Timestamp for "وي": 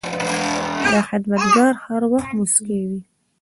2.89-3.01